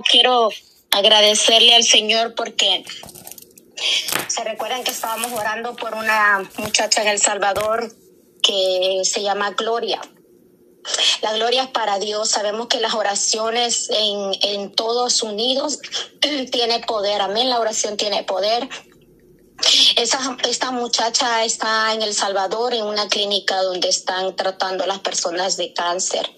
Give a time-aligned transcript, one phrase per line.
[0.00, 0.48] quiero
[0.90, 2.84] agradecerle al Señor porque
[4.28, 7.92] se recuerdan que estábamos orando por una muchacha en El Salvador
[8.42, 10.00] que se llama Gloria.
[11.20, 12.30] La gloria es para Dios.
[12.30, 15.78] Sabemos que las oraciones en, en todos unidos
[16.50, 17.20] tiene poder.
[17.20, 17.50] Amén.
[17.50, 18.68] La oración tiene poder.
[19.96, 24.98] Esa, esta muchacha está en El Salvador, en una clínica donde están tratando a las
[25.00, 26.28] personas de cáncer.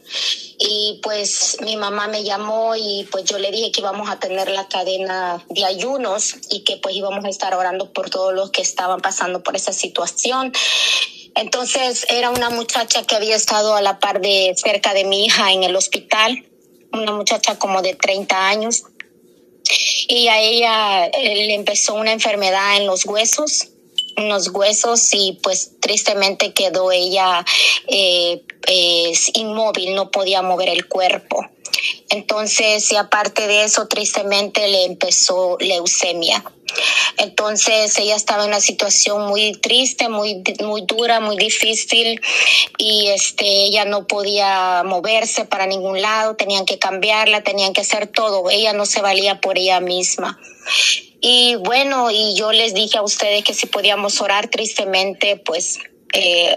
[0.59, 4.51] Y pues mi mamá me llamó y pues yo le dije que íbamos a tener
[4.51, 8.63] la cadena de ayunos y que pues íbamos a estar orando por todos los que
[8.63, 10.53] estaban pasando por esa situación.
[11.35, 15.53] Entonces era una muchacha que había estado a la par de cerca de mi hija
[15.53, 16.47] en el hospital,
[16.93, 18.85] una muchacha como de 30 años
[20.09, 23.69] y a ella eh, le empezó una enfermedad en los huesos
[24.17, 27.45] en los huesos y pues tristemente quedó ella
[27.89, 28.43] eh,
[29.35, 31.45] inmóvil, no podía mover el cuerpo.
[32.11, 36.45] Entonces, y aparte de eso, tristemente le empezó leucemia.
[37.19, 42.21] Entonces ella estaba en una situación muy triste, muy, muy dura, muy difícil
[42.79, 48.07] y este, ella no podía moverse para ningún lado, tenían que cambiarla, tenían que hacer
[48.07, 50.39] todo, ella no se valía por ella misma.
[51.21, 55.79] Y bueno, y yo les dije a ustedes que si podíamos orar tristemente, pues
[56.13, 56.55] eh,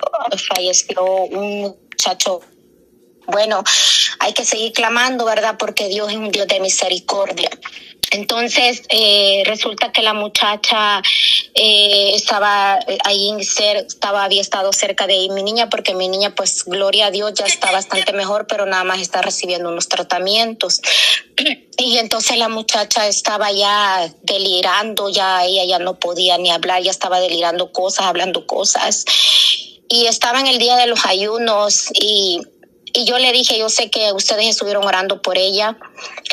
[0.49, 2.41] falleció un muchacho
[3.27, 3.61] bueno,
[4.19, 5.57] hay que seguir clamando, ¿verdad?
[5.59, 7.49] Porque Dios es un Dios de misericordia.
[8.11, 11.01] Entonces, eh, resulta que la muchacha
[11.53, 17.07] eh, estaba ahí, estaba, había estado cerca de mi niña, porque mi niña, pues, gloria
[17.07, 20.81] a Dios, ya está bastante mejor, pero nada más está recibiendo unos tratamientos.
[21.79, 26.89] Y entonces la muchacha estaba ya delirando, ya ella ya no podía ni hablar, ya
[26.89, 29.05] estaba delirando cosas, hablando cosas.
[29.87, 32.41] Y estaba en el día de los ayunos y
[32.93, 35.77] y yo le dije, yo sé que ustedes estuvieron orando por ella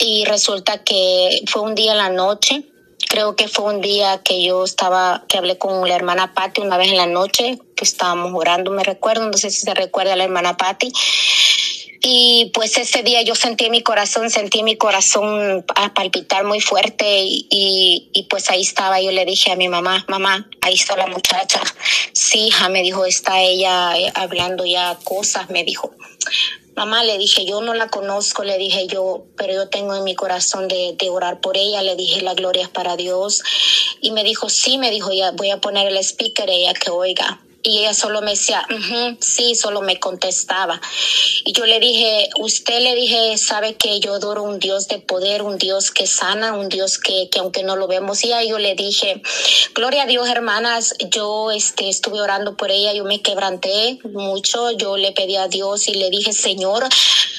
[0.00, 2.64] y resulta que fue un día en la noche.
[3.08, 6.76] Creo que fue un día que yo estaba, que hablé con la hermana Patti una
[6.76, 10.16] vez en la noche, que estábamos orando, me recuerdo, no sé si se recuerda a
[10.16, 10.92] la hermana Patti.
[12.06, 17.22] Y pues ese día yo sentí mi corazón, sentí mi corazón a palpitar muy fuerte
[17.24, 21.06] y, y, pues ahí estaba, yo le dije a mi mamá, mamá, ahí está la
[21.06, 21.62] muchacha.
[22.12, 25.92] Sí, hija, me dijo, está ella eh, hablando ya cosas, me dijo.
[26.76, 30.14] Mamá, le dije, yo no la conozco, le dije yo, pero yo tengo en mi
[30.14, 33.42] corazón de, de, orar por ella, le dije, la gloria es para Dios.
[34.02, 37.40] Y me dijo, sí, me dijo, ya voy a poner el speaker ella que oiga
[37.64, 38.66] y ella solo me decía,
[39.20, 40.80] sí, solo me contestaba.
[41.46, 45.40] Y yo le dije, usted le dije, sabe que yo adoro un Dios de poder,
[45.40, 48.22] un Dios que sana, un Dios que, que aunque no lo vemos.
[48.22, 49.22] Y ahí yo le dije,
[49.74, 54.98] gloria a Dios, hermanas, yo este, estuve orando por ella, yo me quebranté mucho, yo
[54.98, 56.86] le pedí a Dios y le dije, Señor,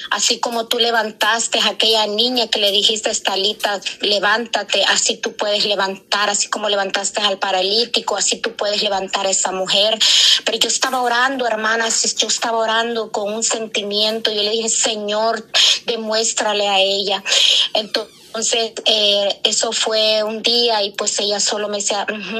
[0.09, 5.65] así como tú levantaste a aquella niña que le dijiste, Estalita, levántate, así tú puedes
[5.65, 9.99] levantar, así como levantaste al paralítico, así tú puedes levantar a esa mujer.
[10.43, 14.31] Pero yo estaba orando, hermanas, yo estaba orando con un sentimiento.
[14.31, 15.47] Yo le dije, Señor,
[15.85, 17.23] demuéstrale a ella.
[17.73, 21.79] Entonces, eh, eso fue un día y pues ella solo me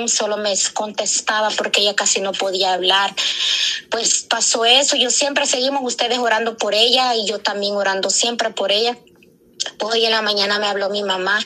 [0.07, 3.15] solo me contestaba porque ella casi no podía hablar.
[3.89, 8.49] Pues pasó eso, yo siempre seguimos ustedes orando por ella y yo también orando siempre
[8.49, 8.97] por ella.
[9.79, 11.39] Hoy en la mañana me habló mi mamá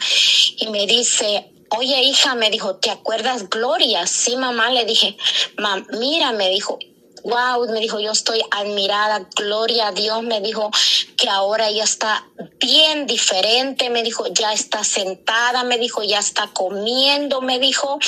[0.58, 4.08] y me dice, oye hija, me dijo, ¿te acuerdas Gloria?
[4.08, 5.18] Sí, mamá, le dije,
[5.58, 6.80] mamá, mira, me dijo,
[7.24, 10.72] wow, me dijo, yo estoy admirada, gloria a Dios, me dijo
[11.18, 12.26] que ahora ella está
[12.60, 18.00] bien diferente, me dijo, ya está sentada, me dijo, ya está comiendo, me dijo,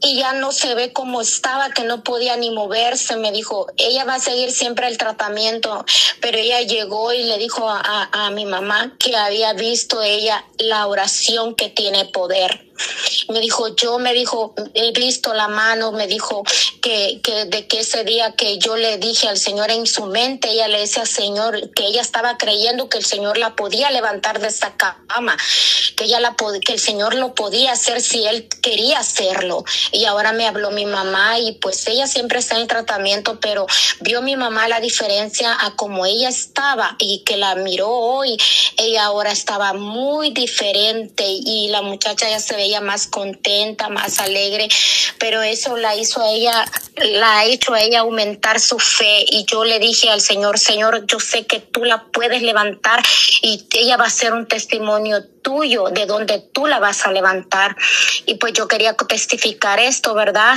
[0.00, 3.16] y ya no se ve como estaba, que no podía ni moverse.
[3.16, 5.84] Me dijo, ella va a seguir siempre el tratamiento,
[6.20, 10.86] pero ella llegó y le dijo a, a, mi mamá que había visto ella la
[10.86, 12.68] oración que tiene poder.
[13.28, 16.44] Me dijo, yo me dijo, he visto la mano, me dijo
[16.80, 20.50] que, que de que ese día que yo le dije al Señor en su mente,
[20.50, 24.40] ella le decía al Señor que ella estaba creyendo que el Señor la podía levantar
[24.40, 25.36] de esa cama,
[25.96, 29.64] que ella la que el Señor lo podía hacer si él quería hacerlo.
[29.92, 33.66] Y ahora me habló mi mamá y pues ella siempre está en tratamiento, pero
[34.00, 38.36] vio mi mamá la diferencia a como ella estaba y que la miró hoy,
[38.76, 44.68] ella ahora estaba muy diferente y la muchacha ya se veía más contenta, más alegre,
[45.18, 46.64] pero eso la hizo a ella,
[46.96, 51.06] la ha hecho a ella aumentar su fe y yo le dije al Señor, Señor,
[51.06, 53.02] yo sé que tú la puedes levantar
[53.42, 57.74] y ella va a ser un testimonio tuyo de donde tú la vas a levantar.
[58.26, 60.56] Y pues yo quería testificar esto, ¿verdad?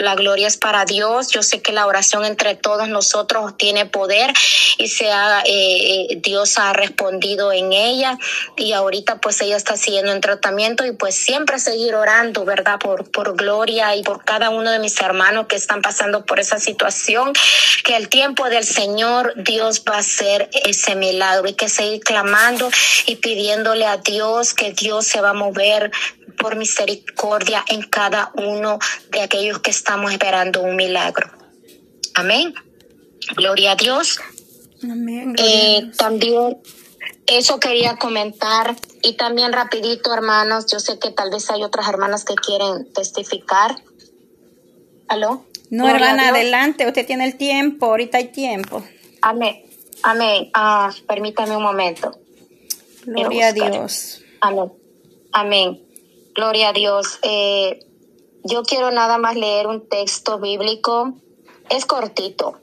[0.00, 1.28] La gloria es para Dios.
[1.28, 4.32] Yo sé que la oración entre todos nosotros tiene poder
[4.78, 8.18] y sea eh, Dios ha respondido en ella
[8.56, 12.78] y ahorita pues ella está siguiendo en tratamiento y pues siempre seguir orando, ¿verdad?
[12.78, 16.58] Por, por Gloria y por cada uno de mis hermanos que están pasando por esa
[16.58, 17.32] situación,
[17.84, 22.70] que el tiempo del Señor Dios va a hacer ese milagro y que seguir clamando
[23.06, 25.90] y pidiéndole a Dios que Dios se va a mover
[26.40, 28.78] por misericordia en cada uno
[29.10, 31.30] de aquellos que estamos esperando un milagro.
[32.14, 32.54] Amén.
[33.36, 34.18] Gloria a Dios.
[34.82, 35.34] Amén.
[35.38, 36.58] Eh, también
[37.26, 42.24] eso quería comentar y también rapidito, hermanos, yo sé que tal vez hay otras hermanas
[42.24, 43.76] que quieren testificar.
[45.08, 45.44] ¿Aló?
[45.70, 48.82] No, hermana, adelante, usted tiene el tiempo, ahorita hay tiempo.
[49.22, 49.64] Amén.
[50.02, 50.50] Amén.
[50.54, 52.18] Ah, permítame un momento.
[53.04, 54.22] Gloria a Dios.
[54.40, 54.72] Amén.
[55.32, 55.89] Amén.
[56.34, 57.18] Gloria a Dios.
[57.22, 57.80] Eh,
[58.44, 61.14] yo quiero nada más leer un texto bíblico.
[61.68, 62.58] Es cortito.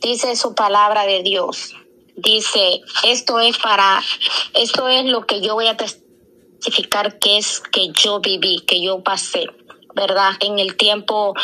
[0.00, 1.74] Dice su palabra de Dios.
[2.16, 4.02] Dice, esto es para,
[4.54, 9.02] esto es lo que yo voy a testificar que es que yo viví, que yo
[9.02, 9.46] pasé.
[9.94, 10.32] ¿verdad?
[10.40, 11.34] En el tiempo,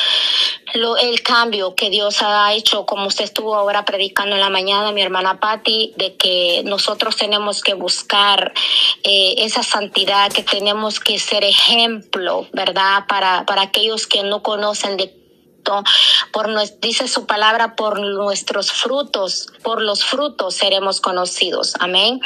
[0.75, 4.93] lo, el cambio que Dios ha hecho, como usted estuvo ahora predicando en la mañana,
[4.93, 8.53] mi hermana Patti, de que nosotros tenemos que buscar
[9.03, 13.05] eh, esa santidad, que tenemos que ser ejemplo, ¿verdad?
[13.09, 15.19] Para, para aquellos que no conocen de
[16.33, 16.49] por
[16.81, 21.75] dice su palabra por nuestros frutos, por los frutos seremos conocidos.
[21.79, 22.21] Amén.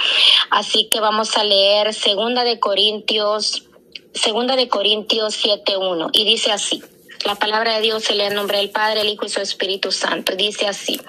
[0.51, 3.65] Así que vamos a leer segunda de Corintios
[4.15, 6.83] Segunda de Corintios 7.1 y dice así.
[7.25, 9.93] La palabra de Dios se lee en nombre del Padre, el Hijo y su Espíritu
[9.93, 10.35] Santo.
[10.35, 11.01] Dice así.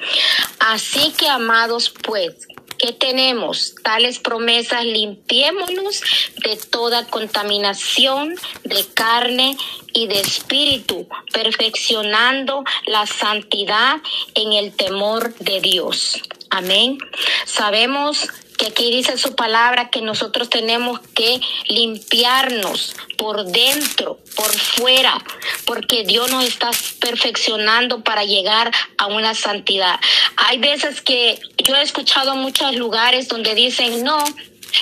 [0.60, 6.01] Así que, amados, pues, que tenemos tales promesas, limpiémonos
[6.44, 9.57] de toda contaminación de carne
[9.94, 14.01] y de espíritu, perfeccionando la santidad
[14.36, 16.21] en el temor de Dios.
[16.50, 16.98] Amén.
[17.45, 18.27] Sabemos
[18.57, 25.23] que aquí dice su palabra que nosotros tenemos que limpiarnos por dentro, por fuera,
[25.65, 30.00] porque Dios nos está perfeccionando para llegar a una santidad.
[30.38, 34.23] Hay veces que yo he escuchado muchos lugares donde dicen, no,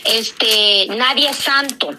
[0.05, 1.91] este, nadie es santo.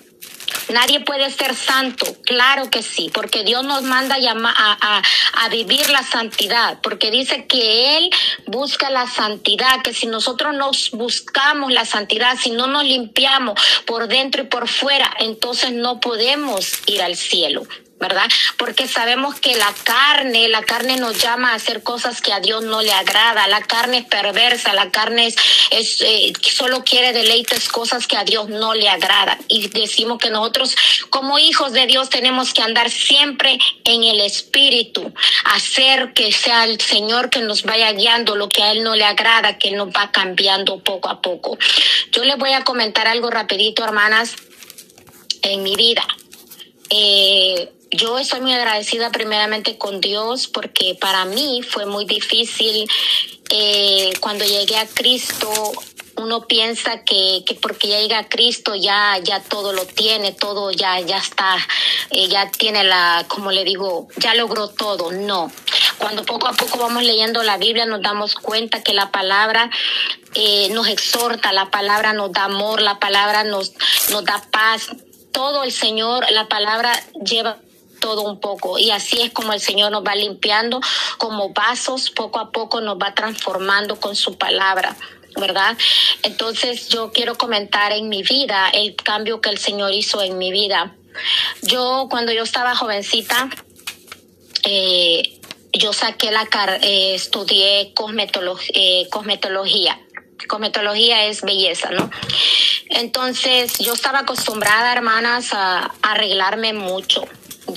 [0.68, 5.02] Nadie puede ser santo, claro que sí, porque Dios nos manda a,
[5.32, 8.10] a, vivir la santidad, porque dice que Él
[8.46, 14.08] busca la santidad, que si nosotros nos buscamos la santidad, si no nos limpiamos por
[14.08, 17.66] dentro y por fuera, entonces no podemos ir al cielo.
[18.02, 18.28] ¿Verdad?
[18.58, 22.64] Porque sabemos que la carne, la carne nos llama a hacer cosas que a Dios
[22.64, 25.28] no le agrada, la carne es perversa, la carne
[25.70, 29.38] es, eh, solo quiere deleites cosas que a Dios no le agrada.
[29.46, 30.74] Y decimos que nosotros
[31.10, 35.14] como hijos de Dios tenemos que andar siempre en el Espíritu,
[35.44, 39.04] hacer que sea el Señor que nos vaya guiando lo que a Él no le
[39.04, 41.56] agrada, que nos va cambiando poco a poco.
[42.10, 44.34] Yo les voy a comentar algo rapidito, hermanas,
[45.42, 46.04] en mi vida.
[46.90, 52.88] Eh, yo estoy muy agradecida primeramente con Dios porque para mí fue muy difícil
[53.50, 55.50] eh, cuando llegué a Cristo.
[56.16, 61.00] Uno piensa que, que porque ya llega Cristo ya, ya todo lo tiene, todo ya,
[61.00, 61.56] ya está,
[62.10, 65.10] eh, ya tiene la, como le digo, ya logró todo.
[65.12, 65.50] No.
[65.98, 69.70] Cuando poco a poco vamos leyendo la Biblia nos damos cuenta que la palabra
[70.34, 73.72] eh, nos exhorta, la palabra nos da amor, la palabra nos,
[74.10, 74.88] nos da paz.
[75.32, 76.92] Todo el Señor, la palabra
[77.24, 77.58] lleva
[78.02, 78.78] todo un poco.
[78.78, 80.80] Y así es como el Señor nos va limpiando
[81.18, 84.94] como vasos, poco a poco nos va transformando con su palabra.
[85.40, 85.78] ¿verdad?
[86.22, 90.52] Entonces yo quiero comentar en mi vida el cambio que el Señor hizo en mi
[90.52, 90.94] vida.
[91.62, 93.48] Yo cuando yo estaba jovencita,
[94.62, 95.40] eh,
[95.72, 99.98] yo saqué la car eh, estudié eh, cosmetología.
[100.48, 102.10] Cosmetología es belleza, ¿no?
[102.90, 107.24] Entonces yo estaba acostumbrada, hermanas, a arreglarme mucho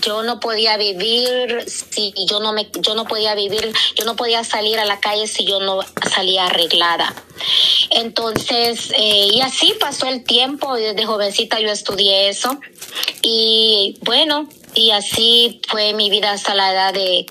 [0.02, 4.44] yo no podía vivir si yo no me yo no podía vivir yo no podía
[4.44, 5.80] salir a la calle si yo no
[6.12, 7.14] salía arreglada.
[7.92, 12.60] Entonces eh, y así pasó el tiempo desde jovencita yo estudié eso
[13.22, 17.26] y bueno y así fue mi vida hasta la edad de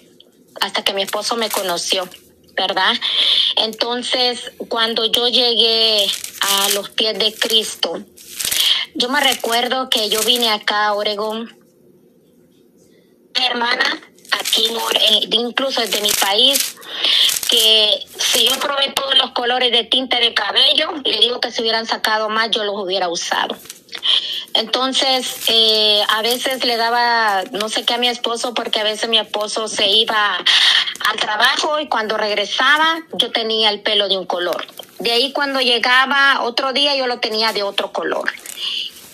[0.61, 2.08] hasta que mi esposo me conoció
[2.56, 2.94] verdad
[3.56, 6.06] entonces cuando yo llegué
[6.40, 8.00] a los pies de Cristo
[8.94, 11.63] yo me recuerdo que yo vine acá a Oregón
[13.35, 14.00] hermana
[14.38, 16.76] aquí eh, incluso desde mi país,
[17.49, 21.62] que si yo probé todos los colores de tinte de cabello, le digo que si
[21.62, 23.57] hubieran sacado más, yo los hubiera usado.
[24.55, 29.09] Entonces, eh, a veces le daba no sé qué a mi esposo porque a veces
[29.09, 30.38] mi esposo se iba
[31.09, 34.67] al trabajo y cuando regresaba yo tenía el pelo de un color.
[34.99, 38.33] De ahí cuando llegaba otro día yo lo tenía de otro color.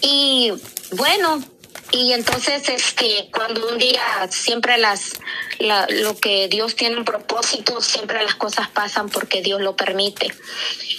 [0.02, 0.52] Y
[0.92, 1.42] bueno,
[1.92, 5.12] y entonces este cuando un día siempre las
[5.58, 10.32] lo que Dios tiene un propósito, siempre las cosas pasan porque Dios lo permite.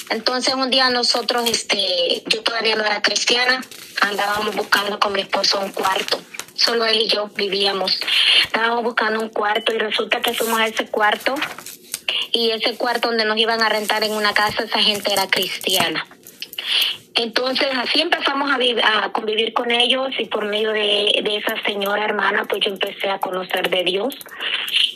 [0.09, 3.63] Entonces un día nosotros, este, yo todavía no era cristiana,
[4.01, 6.19] andábamos buscando con mi esposo un cuarto.
[6.53, 7.97] Solo él y yo vivíamos.
[8.43, 11.33] Estábamos buscando un cuarto y resulta que fuimos a ese cuarto
[12.31, 16.05] y ese cuarto donde nos iban a rentar en una casa, esa gente era cristiana.
[17.15, 22.05] Entonces así empezamos a, a convivir con ellos y por medio de, de, esa señora
[22.05, 24.15] hermana pues yo empecé a conocer de Dios.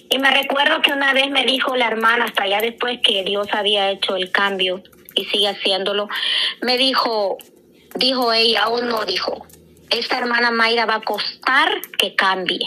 [0.09, 3.47] Y me recuerdo que una vez me dijo la hermana, hasta allá después que Dios
[3.51, 4.81] había hecho el cambio
[5.13, 6.07] y sigue haciéndolo,
[6.61, 7.37] me dijo,
[7.95, 9.45] dijo ella, aún no dijo,
[9.89, 12.65] esta hermana Mayra va a costar que cambie.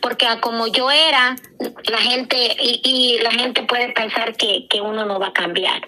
[0.00, 1.36] Porque como yo era,
[1.84, 5.86] la gente, y, y la gente puede pensar que, que uno no va a cambiar.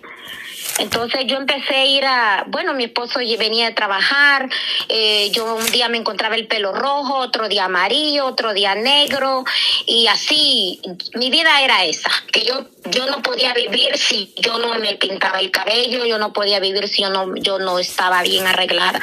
[0.78, 4.48] Entonces yo empecé a ir a, bueno, mi esposo venía de trabajar,
[4.88, 9.44] eh, yo un día me encontraba el pelo rojo, otro día amarillo, otro día negro,
[9.86, 10.80] y así,
[11.14, 15.40] mi vida era esa, que yo, yo no podía vivir si yo no me pintaba
[15.40, 19.00] el cabello, yo no podía vivir si yo no, yo no estaba bien arreglada.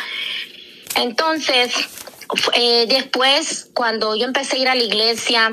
[0.95, 1.73] Entonces,
[2.53, 5.51] eh, después, cuando yo empecé a ir a la iglesia,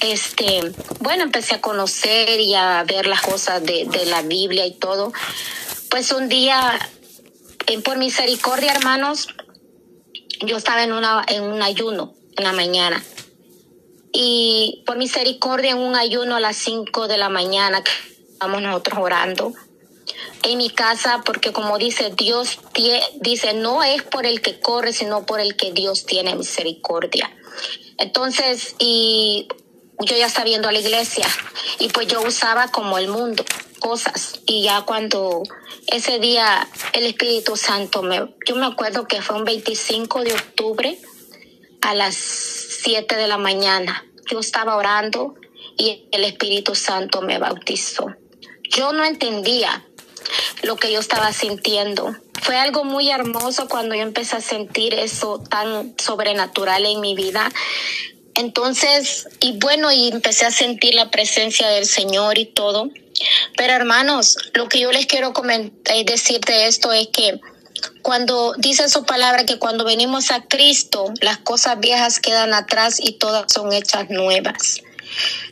[0.00, 4.72] este, bueno, empecé a conocer y a ver las cosas de, de la Biblia y
[4.72, 5.12] todo.
[5.90, 6.78] Pues un día,
[7.66, 9.28] en, por misericordia, hermanos,
[10.40, 13.02] yo estaba en, una, en un ayuno en la mañana.
[14.12, 17.82] Y por misericordia, en un ayuno a las 5 de la mañana,
[18.32, 19.52] estamos nosotros orando
[20.42, 22.58] en mi casa, porque como dice Dios,
[23.20, 27.30] dice, no es por el que corre, sino por el que Dios tiene misericordia.
[27.98, 29.48] Entonces, y
[30.00, 31.26] yo ya estaba viendo a la iglesia
[31.78, 33.44] y pues yo usaba como el mundo
[33.80, 35.42] cosas y ya cuando
[35.86, 40.98] ese día el Espíritu Santo me yo me acuerdo que fue un 25 de octubre
[41.82, 45.34] a las 7 de la mañana yo estaba orando
[45.76, 48.14] y el Espíritu Santo me bautizó.
[48.70, 49.84] Yo no entendía
[50.62, 52.16] lo que yo estaba sintiendo.
[52.42, 57.50] Fue algo muy hermoso cuando yo empecé a sentir eso tan sobrenatural en mi vida
[58.36, 62.90] entonces, y bueno, y empecé a sentir la presencia del Señor y todo.
[63.56, 67.40] Pero hermanos, lo que yo les quiero comentar, decir de esto es que
[68.02, 73.12] cuando dice su palabra que cuando venimos a Cristo, las cosas viejas quedan atrás y
[73.12, 74.82] todas son hechas nuevas.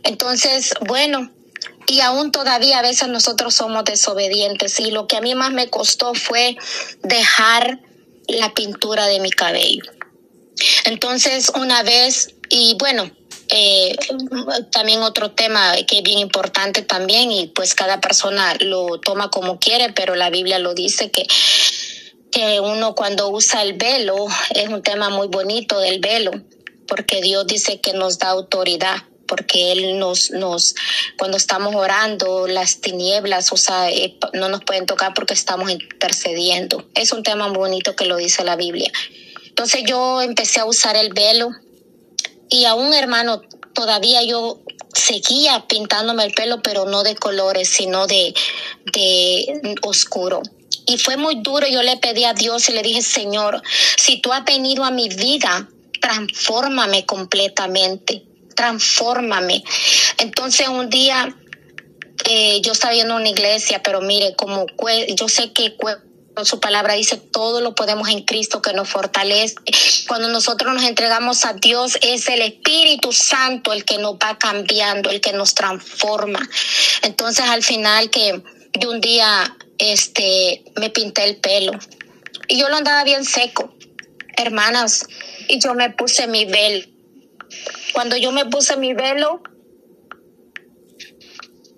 [0.03, 1.31] Entonces, bueno,
[1.87, 5.71] y aún todavía a veces nosotros somos desobedientes y lo que a mí más me
[5.71, 6.57] costó fue
[7.03, 7.81] dejar
[8.29, 9.85] la pintura de mi cabello.
[10.85, 13.11] Entonces, una vez y bueno,
[13.49, 13.97] eh,
[14.71, 19.59] también otro tema que es bien importante también y pues cada persona lo toma como
[19.59, 21.27] quiere, pero la Biblia lo dice que
[22.35, 26.33] que uno cuando usa el velo es un tema muy bonito del velo,
[26.89, 30.75] porque Dios dice que nos da autoridad, porque Él nos, nos,
[31.17, 36.85] cuando estamos orando, las tinieblas, o sea, eh, no nos pueden tocar porque estamos intercediendo.
[36.97, 38.91] Es un tema muy bonito que lo dice la Biblia.
[39.47, 41.51] Entonces yo empecé a usar el velo
[42.55, 43.43] y aún hermano,
[43.73, 44.61] todavía yo
[44.95, 48.33] seguía pintándome el pelo, pero no de colores, sino de,
[48.93, 50.41] de oscuro.
[50.87, 53.61] Y fue muy duro, yo le pedí a Dios y le dije, Señor,
[53.97, 55.69] si tú has venido a mi vida,
[56.01, 58.23] transfórmame completamente,
[58.55, 59.65] transfórmame.
[60.19, 61.37] Entonces un día
[62.31, 64.67] eh, yo estaba yendo una iglesia, pero mire, como
[65.17, 65.75] yo sé que
[66.43, 69.55] su palabra dice, todo lo podemos en Cristo que nos fortalece.
[70.09, 75.11] Cuando nosotros nos entregamos a Dios, es el Espíritu Santo el que nos va cambiando,
[75.11, 76.41] el que nos transforma.
[77.03, 81.73] Entonces, al final que de un día, este, me pinté el pelo
[82.49, 83.75] y yo lo andaba bien seco,
[84.37, 85.07] hermanas,
[85.49, 86.87] y yo me puse mi velo.
[87.93, 89.43] Cuando yo me puse mi velo,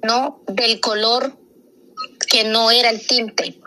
[0.02, 1.38] no, del color
[2.28, 3.60] que no era el tinte,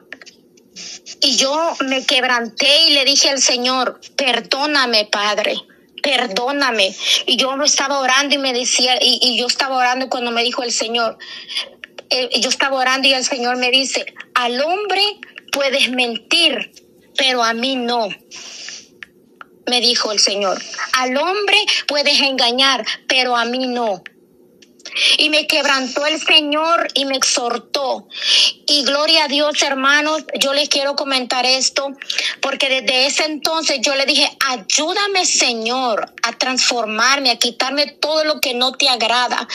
[1.22, 5.56] y yo me quebranté y le dije al Señor, perdóname, Padre,
[6.02, 6.96] perdóname.
[7.26, 10.72] Y yo estaba orando y me decía, y, yo estaba orando cuando me dijo el
[10.72, 11.18] Señor,
[12.10, 15.04] eh, yo estaba orando y el Señor me dice, al hombre
[15.52, 16.72] puedes mentir,
[17.18, 18.10] pero a mí no.
[19.68, 20.60] Me dijo el Señor,
[20.94, 21.58] al hombre
[21.88, 24.02] puedes engañar, pero a mí no.
[25.18, 28.08] Y me quebrantó el Señor y me exhortó.
[28.72, 31.88] Y gloria a Dios, hermanos, yo les quiero comentar esto,
[32.40, 38.40] porque desde ese entonces yo le dije, ayúdame Señor a transformarme, a quitarme todo lo
[38.40, 39.48] que no te agrada.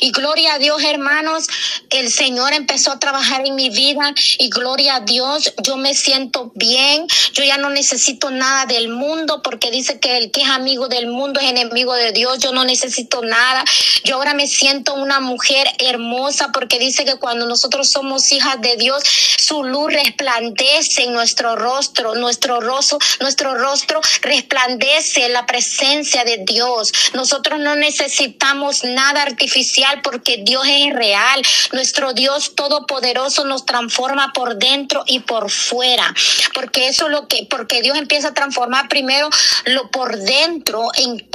[0.00, 1.48] Y gloria a Dios, hermanos,
[1.90, 6.50] el Señor empezó a trabajar en mi vida y gloria a Dios, yo me siento
[6.54, 10.88] bien, yo ya no necesito nada del mundo, porque dice que el que es amigo
[10.88, 13.64] del mundo es enemigo de Dios, yo no necesito nada.
[14.04, 18.76] Yo ahora me siento una mujer hermosa, porque dice que cuando nosotros somos hijas de
[18.76, 19.02] Dios,
[19.38, 26.92] su luz resplandece en nuestro rostro, nuestro rostro, nuestro rostro resplandece la presencia de Dios.
[27.12, 31.42] Nosotros no necesitamos nada artificial porque Dios es real.
[31.72, 36.14] Nuestro Dios todopoderoso nos transforma por dentro y por fuera,
[36.54, 39.28] porque eso es lo que, porque Dios empieza a transformar primero
[39.66, 41.28] lo por dentro en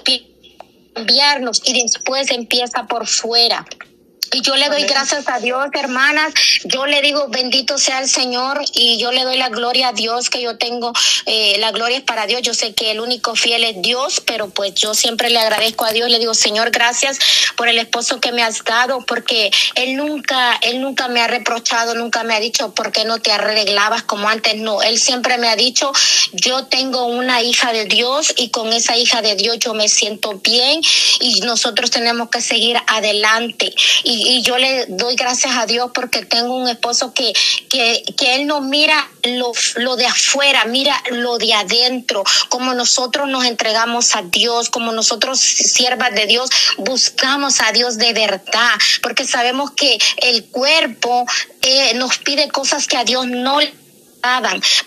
[0.94, 3.66] cambiarnos y después empieza por fuera.
[4.32, 6.34] Y yo le doy gracias a Dios, hermanas.
[6.64, 10.30] Yo le digo, bendito sea el Señor y yo le doy la gloria a Dios
[10.30, 10.92] que yo tengo.
[11.26, 12.42] Eh, la gloria es para Dios.
[12.42, 15.92] Yo sé que el único fiel es Dios, pero pues yo siempre le agradezco a
[15.92, 16.10] Dios.
[16.10, 17.20] Le digo, Señor, gracias
[17.56, 21.96] por el esposo que me has dado, porque él nunca, él nunca me ha reprochado,
[21.96, 24.56] nunca me ha dicho por qué no te arreglabas como antes.
[24.56, 25.92] No, él siempre me ha dicho,
[26.34, 30.40] yo tengo una hija de Dios y con esa hija de Dios yo me siento
[30.44, 30.82] bien
[31.20, 33.74] y nosotros tenemos que seguir adelante.
[34.04, 37.34] Y y, yo le doy gracias a Dios porque tengo un esposo que,
[37.70, 43.28] que, que él no mira lo, lo de afuera, mira lo de adentro, como nosotros
[43.28, 49.26] nos entregamos a Dios, como nosotros siervas de Dios buscamos a Dios de verdad, porque
[49.26, 51.26] sabemos que el cuerpo
[51.62, 53.88] eh, nos pide cosas que a Dios no le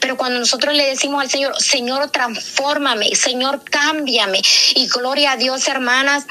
[0.01, 4.43] pero cuando nosotros le decimos al Señor, Señor, transfórmame, Señor, cámbiame.
[4.75, 6.27] Y gloria a Dios, hermanas,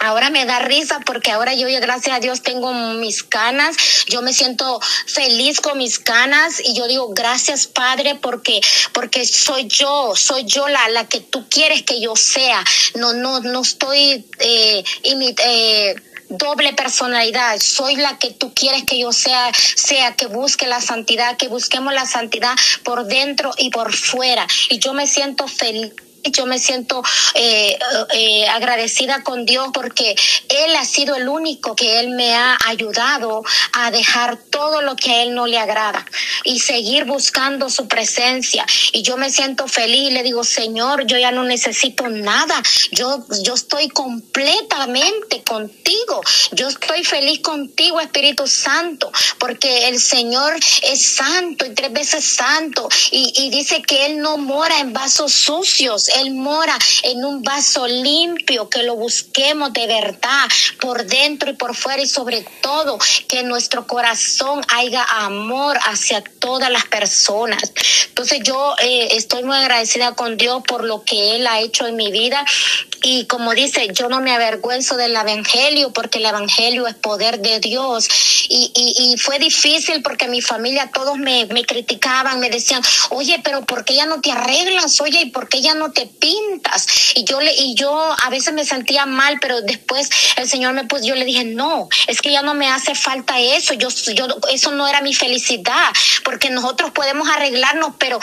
[0.00, 3.76] Ahora me da risa porque ahora yo, gracias a Dios, tengo mis canas.
[4.06, 8.60] Yo me siento feliz con mis canas y yo digo, gracias Padre, porque,
[8.92, 12.64] porque soy yo, soy yo la, la que tú quieres que yo sea.
[12.94, 15.94] No, no, no estoy eh, eh,
[16.28, 17.58] doble personalidad.
[17.58, 21.92] Soy la que tú quieres que yo sea, sea que busque la santidad, que busquemos
[21.92, 24.46] la santidad por dentro y por fuera.
[24.70, 25.92] Y yo me siento feliz
[26.24, 27.02] yo me siento
[27.34, 27.78] eh,
[28.14, 30.14] eh, agradecida con Dios porque
[30.48, 35.10] Él ha sido el único que Él me ha ayudado a dejar todo lo que
[35.10, 36.04] a Él no le agrada
[36.44, 38.64] y seguir buscando su presencia.
[38.92, 42.62] Y yo me siento feliz y le digo, Señor, yo ya no necesito nada.
[42.92, 46.22] Yo, yo estoy completamente contigo.
[46.52, 52.88] Yo estoy feliz contigo, Espíritu Santo, porque el Señor es santo y tres veces santo.
[53.10, 56.08] Y, y dice que Él no mora en vasos sucios.
[56.20, 60.48] Él mora en un vaso limpio, que lo busquemos de verdad
[60.80, 66.22] por dentro y por fuera y sobre todo que en nuestro corazón haya amor hacia
[66.22, 67.72] todas las personas.
[68.08, 71.96] Entonces yo eh, estoy muy agradecida con Dios por lo que Él ha hecho en
[71.96, 72.44] mi vida
[73.02, 77.60] y como dice, yo no me avergüenzo del Evangelio porque el Evangelio es poder de
[77.60, 78.08] Dios.
[78.48, 83.40] Y, y, y fue difícil porque mi familia todos me, me criticaban, me decían, oye,
[83.44, 85.00] pero ¿por qué ya no te arreglas?
[85.00, 86.86] Oye, ¿y por qué ya no te pintas?
[87.14, 90.84] Y yo le, y yo a veces me sentía mal, pero después el Señor me
[90.84, 93.74] puso, yo le dije, no, es que ya no me hace falta eso.
[93.74, 95.92] Yo, yo, eso no era mi felicidad,
[96.24, 98.18] porque nosotros podemos arreglarnos, pero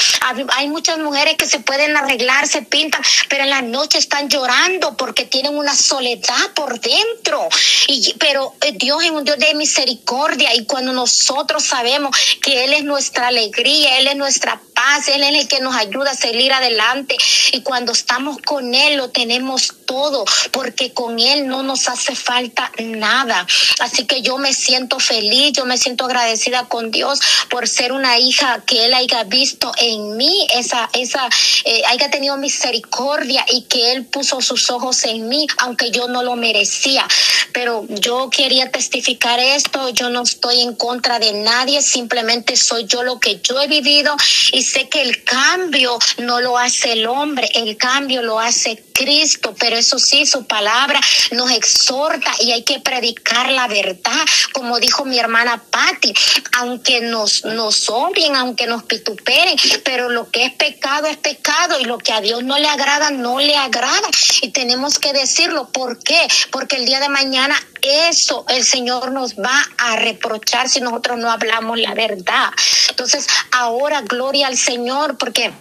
[0.54, 4.65] hay muchas mujeres que se pueden arreglar, se pintan, pero en la noche están llorando
[4.98, 7.48] porque tienen una soledad por dentro.
[7.88, 12.74] Y, pero eh, Dios es un Dios de misericordia y cuando nosotros sabemos que Él
[12.74, 16.52] es nuestra alegría, Él es nuestra paz, Él es el que nos ayuda a seguir
[16.54, 17.16] adelante
[17.52, 22.72] y cuando estamos con Él lo tenemos todo porque con Él no nos hace falta
[22.80, 23.46] nada.
[23.80, 28.18] Así que yo me siento feliz, yo me siento agradecida con Dios por ser una
[28.20, 31.30] hija que Él haya visto en mí, esa, esa,
[31.66, 36.24] eh, haya tenido misericordia y que Él puso su ojos en mí, aunque yo no
[36.24, 37.08] lo merecía.
[37.54, 43.04] Pero yo quería testificar esto, yo no estoy en contra de nadie, simplemente soy yo
[43.04, 44.16] lo que yo he vivido
[44.52, 49.54] y sé que el cambio no lo hace el hombre, el cambio lo hace Cristo,
[49.60, 51.00] pero eso sí, su palabra
[51.32, 56.14] nos exhorta y hay que predicar la verdad, como dijo mi hermana Patti,
[56.60, 61.84] aunque nos, nos odien, aunque nos pituperen, pero lo que es pecado es pecado y
[61.84, 64.08] lo que a Dios no le agrada, no le agrada.
[64.42, 65.70] Y tenemos que decirlo.
[65.70, 66.28] ¿Por qué?
[66.52, 71.30] Porque el día de mañana eso el Señor nos va a reprochar si nosotros no
[71.30, 72.50] hablamos la verdad.
[72.90, 75.52] Entonces, ahora gloria al Señor porque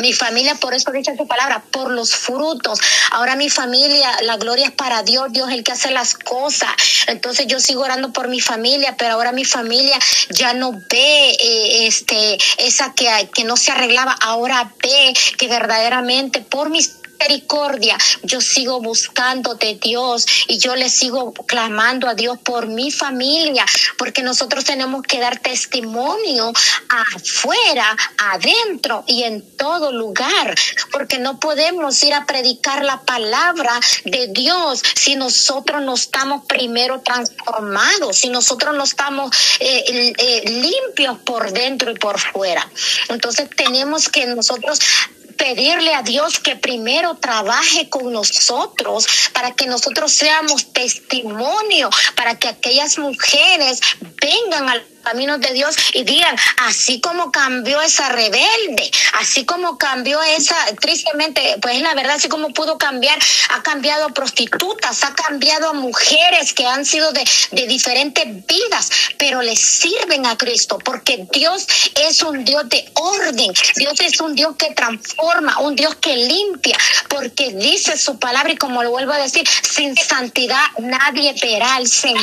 [0.00, 2.80] Mi familia, por eso dice su palabra, por los frutos.
[3.10, 6.70] Ahora mi familia, la gloria es para Dios, Dios es el que hace las cosas.
[7.06, 9.98] Entonces yo sigo orando por mi familia, pero ahora mi familia
[10.30, 16.40] ya no ve eh, este esa que, que no se arreglaba, ahora ve que verdaderamente
[16.40, 17.96] por mis misericordia.
[18.22, 23.64] Yo sigo buscando de Dios y yo le sigo clamando a Dios por mi familia,
[23.96, 26.52] porque nosotros tenemos que dar testimonio
[26.88, 30.54] afuera, adentro y en todo lugar,
[30.90, 37.00] porque no podemos ir a predicar la palabra de Dios si nosotros no estamos primero
[37.00, 42.68] transformados, si nosotros no estamos eh, eh, limpios por dentro y por fuera.
[43.08, 44.78] Entonces tenemos que nosotros
[45.32, 52.48] pedirle a Dios que primero trabaje con nosotros para que nosotros seamos testimonio, para que
[52.48, 53.80] aquellas mujeres
[54.20, 60.22] vengan al caminos de Dios y digan, así como cambió esa rebelde, así como cambió
[60.22, 63.18] esa, tristemente, pues la verdad, así como pudo cambiar,
[63.50, 68.90] ha cambiado a prostitutas, ha cambiado a mujeres que han sido de, de diferentes vidas,
[69.18, 71.66] pero le sirven a Cristo, porque Dios
[72.08, 76.76] es un Dios de orden, Dios es un Dios que transforma, un Dios que limpia,
[77.08, 81.86] porque dice su palabra y como lo vuelvo a decir, sin santidad nadie verá al
[81.86, 82.22] Señor.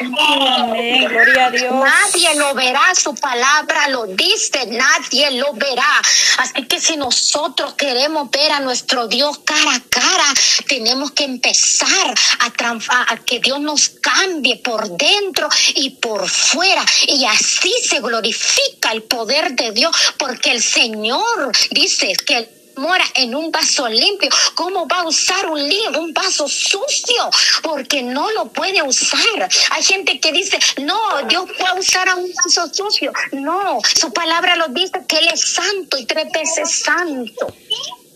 [0.00, 6.00] Amén, gloria a Dios nadie lo verá, su palabra lo dice, nadie lo verá.
[6.38, 10.28] Así que si nosotros queremos ver a nuestro Dios cara a cara,
[10.68, 16.84] tenemos que empezar a, a que Dios nos cambie por dentro y por fuera.
[17.08, 23.34] Y así se glorifica el poder de Dios, porque el Señor dice que mora en
[23.34, 25.60] un vaso limpio, ¿cómo va a usar un,
[25.96, 27.30] un vaso sucio?
[27.62, 29.48] Porque no lo puede usar.
[29.70, 33.12] Hay gente que dice, no, Dios puede usar a un vaso sucio.
[33.32, 37.54] No, su palabra lo dice que Él es santo y tres veces santo.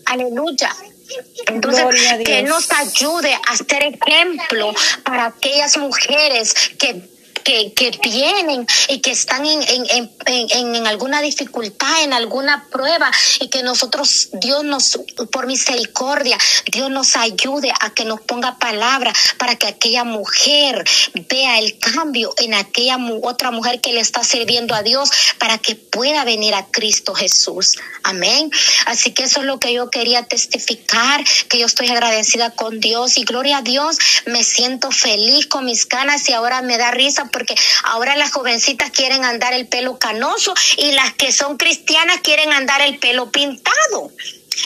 [0.05, 0.75] Aleluya.
[1.47, 1.85] Entonces,
[2.25, 7.01] que nos ayude a ser ejemplo para aquellas mujeres que
[7.47, 13.09] que, que vienen y que están en, en, en, en, alguna dificultad, en alguna prueba,
[13.39, 14.99] y que nosotros, Dios nos,
[15.31, 16.37] por misericordia,
[16.69, 20.83] Dios nos ayude a que nos ponga palabra para que aquella mujer
[21.29, 25.75] vea el cambio en aquella otra mujer que le está sirviendo a Dios para que
[25.75, 27.77] pueda venir a Cristo Jesús.
[28.03, 28.51] Amén.
[28.87, 33.17] Así que eso es lo que yo quería testificar, que yo estoy agradecida con Dios
[33.17, 37.29] y gloria a Dios, me siento feliz con mis ganas y ahora me da risa
[37.37, 42.51] porque ahora las jovencitas quieren andar el pelo canoso y las que son cristianas quieren
[42.51, 44.11] andar el pelo pintado.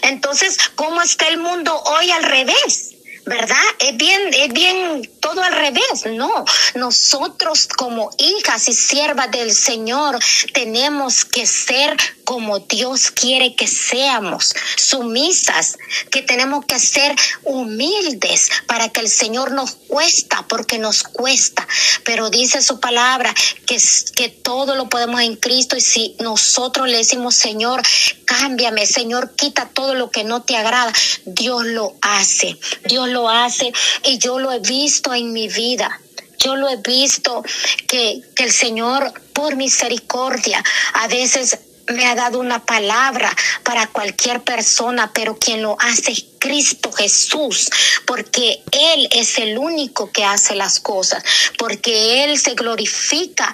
[0.03, 2.95] Entonces, ¿cómo está el mundo hoy al revés?
[3.25, 3.61] ¿verdad?
[3.79, 6.45] Es bien, es bien todo al revés, no.
[6.75, 10.17] Nosotros como hijas y siervas del Señor
[10.53, 11.97] tenemos que ser
[12.31, 15.77] como Dios quiere que seamos, sumisas,
[16.11, 17.13] que tenemos que ser
[17.43, 21.67] humildes para que el Señor nos cuesta, porque nos cuesta.
[22.05, 23.33] Pero dice su palabra
[23.65, 23.77] que,
[24.15, 27.81] que todo lo podemos en Cristo y si nosotros le decimos, Señor,
[28.23, 30.93] cámbiame, Señor, quita todo lo que no te agrada,
[31.25, 33.73] Dios lo hace, Dios lo hace
[34.05, 35.99] y yo lo he visto en mi vida.
[36.39, 37.43] Yo lo he visto
[37.87, 40.63] que, que el Señor, por misericordia,
[40.93, 41.59] a veces
[41.91, 47.69] me ha dado una palabra para cualquier persona, pero quien lo hace es Cristo Jesús,
[48.05, 51.23] porque Él es el único que hace las cosas,
[51.57, 53.51] porque Él se glorifica,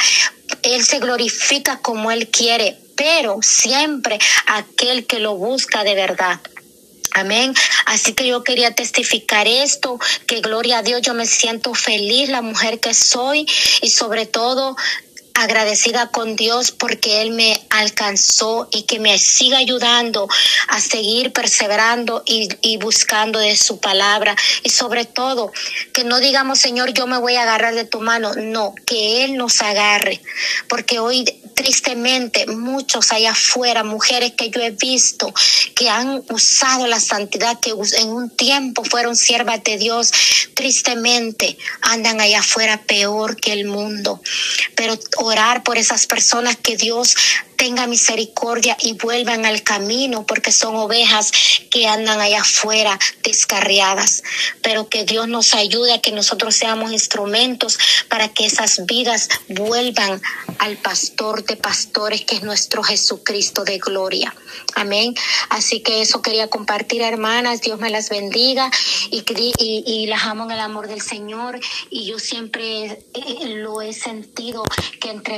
[0.63, 6.39] Él se glorifica como Él quiere, pero siempre aquel que lo busca de verdad.
[7.13, 7.53] Amén.
[7.87, 9.97] Así que yo quería testificar esto,
[10.27, 13.47] que gloria a Dios, yo me siento feliz, la mujer que soy
[13.81, 14.75] y sobre todo
[15.37, 20.27] agradecida con Dios porque Él me alcanzó y que me siga ayudando
[20.67, 24.35] a seguir perseverando y, y, buscando de su palabra.
[24.63, 25.51] Y sobre todo,
[25.93, 28.33] que no digamos, Señor, yo me voy a agarrar de tu mano.
[28.35, 30.19] No, que Él nos agarre.
[30.67, 31.23] Porque hoy
[31.57, 35.33] tristemente muchos allá afuera, mujeres que yo he visto
[35.73, 40.11] que han usado la santidad, que en un tiempo fueron siervas de Dios,
[40.53, 44.21] tristemente andan allá afuera peor que el mundo.
[44.75, 47.15] Pero orar por esas personas que Dios
[47.57, 51.31] tenga misericordia y vuelvan al camino porque son ovejas
[51.69, 54.23] que andan allá afuera descarriadas.
[54.61, 60.21] Pero que Dios nos ayude a que nosotros seamos instrumentos para que esas vidas vuelvan
[60.59, 64.33] al pastor de pastores que es nuestro Jesucristo de gloria.
[64.75, 65.15] Amén.
[65.49, 67.61] Así que eso quería compartir, hermanas.
[67.61, 68.71] Dios me las bendiga
[69.09, 71.59] y, las amo en el amor del Señor.
[71.89, 73.03] Y yo siempre
[73.45, 74.63] lo he sentido
[75.01, 75.35] que entre